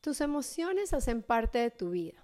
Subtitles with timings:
[0.00, 2.22] Tus emociones hacen parte de tu vida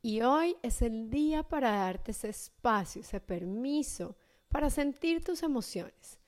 [0.00, 4.16] y hoy es el día para darte ese espacio, ese permiso
[4.48, 6.18] para sentir tus emociones.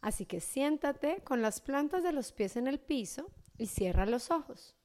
[0.00, 4.30] Así que siéntate con las plantas de los pies en el piso y cierra los
[4.30, 4.76] ojos.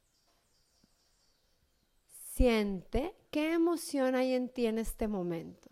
[2.10, 5.68] Siente qué emoción hay en ti en este momento.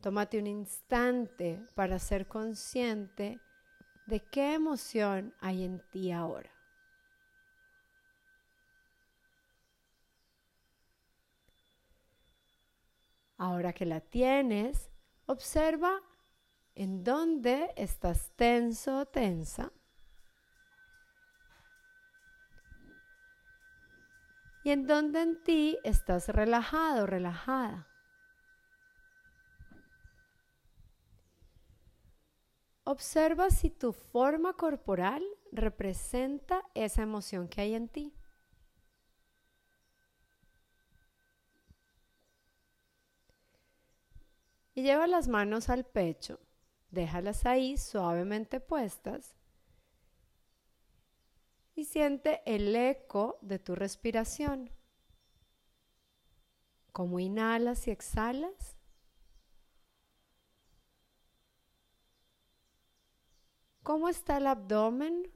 [0.00, 3.40] Tómate un instante para ser consciente
[4.06, 6.57] de qué emoción hay en ti ahora.
[13.38, 14.90] Ahora que la tienes,
[15.26, 16.02] observa
[16.74, 19.72] en dónde estás tenso o tensa.
[24.64, 27.86] Y en dónde en ti estás relajado, relajada.
[32.82, 38.17] Observa si tu forma corporal representa esa emoción que hay en ti.
[44.78, 46.38] Y lleva las manos al pecho,
[46.92, 49.34] déjalas ahí suavemente puestas
[51.74, 54.70] y siente el eco de tu respiración.
[56.92, 58.76] Cómo inhalas y exhalas.
[63.82, 65.28] ¿Cómo está el abdomen?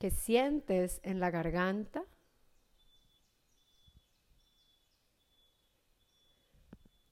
[0.00, 2.04] ¿Qué sientes en la garganta?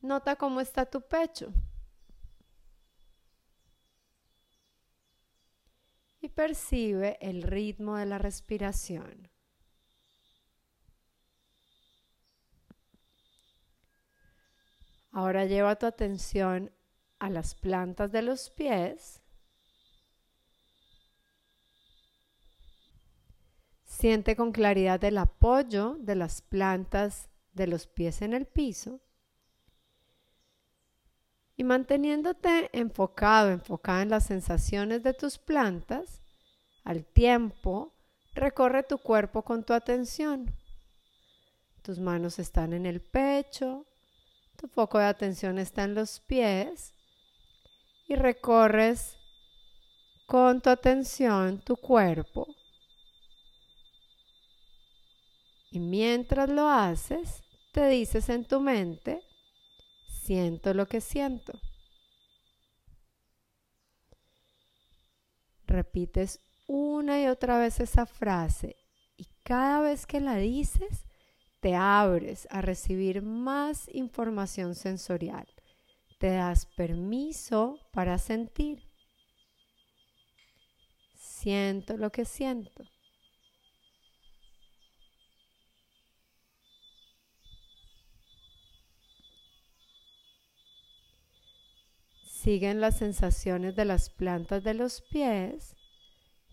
[0.02, 1.52] Nota cómo está tu pecho.
[6.20, 9.30] Y percibe el ritmo de la respiración.
[15.12, 16.72] Ahora lleva tu atención
[17.20, 19.22] a las plantas de los pies.
[23.84, 29.00] Siente con claridad el apoyo de las plantas de los pies en el piso
[31.56, 36.22] y manteniéndote enfocado, enfocada en las sensaciones de tus plantas,
[36.84, 37.92] al tiempo,
[38.34, 40.54] recorre tu cuerpo con tu atención.
[41.82, 43.86] Tus manos están en el pecho,
[44.56, 46.94] tu foco de atención está en los pies
[48.08, 49.16] y recorres
[50.26, 52.46] con tu atención tu cuerpo.
[55.70, 57.42] Y mientras lo haces,
[57.72, 59.22] te dices en tu mente,
[60.24, 61.52] siento lo que siento.
[65.66, 68.76] Repites una y otra vez esa frase
[69.16, 71.06] y cada vez que la dices,
[71.60, 75.46] te abres a recibir más información sensorial.
[76.18, 78.88] Te das permiso para sentir.
[81.14, 82.84] Siento lo que siento.
[92.42, 95.76] Siguen las sensaciones de las plantas de los pies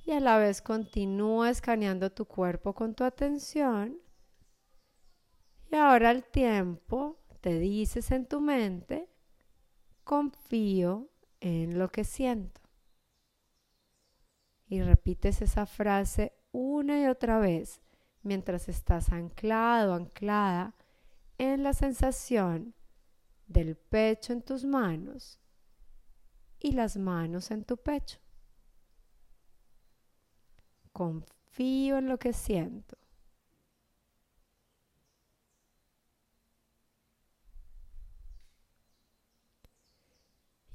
[0.06, 3.98] y a la vez continúa escaneando tu cuerpo con tu atención.
[5.72, 9.10] Y ahora al tiempo te dices en tu mente,
[10.04, 12.62] confío en lo que siento.
[14.68, 17.82] Y repites esa frase una y otra vez
[18.22, 20.76] mientras estás anclado, anclada
[21.40, 22.76] en la sensación
[23.48, 25.40] del pecho en tus manos
[26.60, 28.20] y las manos en tu pecho.
[30.92, 32.98] Confío en lo que siento.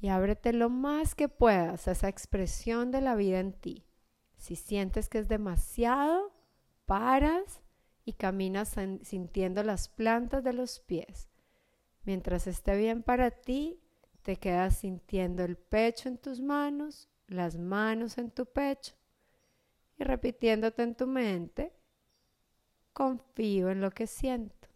[0.01, 3.87] Y ábrete lo más que puedas a esa expresión de la vida en ti.
[4.37, 6.35] Si sientes que es demasiado,
[6.85, 7.63] paras
[8.05, 11.31] y caminas sintiendo las plantas de los pies.
[12.03, 13.81] Mientras esté bien para ti,
[14.25, 18.95] te quedas sintiendo el pecho en tus manos, las manos en tu pecho
[19.99, 21.75] y repitiéndote en tu mente,
[22.95, 24.69] confío en lo que siento.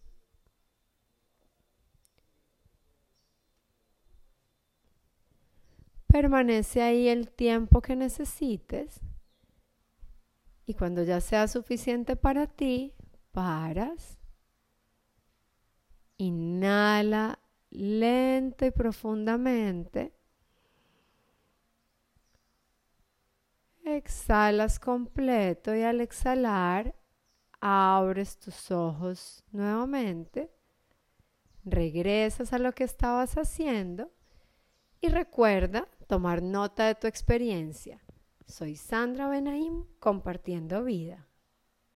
[6.09, 9.01] Permanece ahí el tiempo que necesites
[10.67, 12.93] y cuando ya sea suficiente para ti,
[13.33, 14.19] paras,
[16.19, 17.39] inhala
[17.71, 20.13] lento y profundamente.
[23.85, 26.95] Exhalas completo y al exhalar
[27.61, 30.51] abres tus ojos nuevamente.
[31.65, 34.11] Regresas a lo que estabas haciendo
[35.01, 38.01] y recuerda tomar nota de tu experiencia.
[38.47, 41.28] Soy Sandra Benaim compartiendo vida.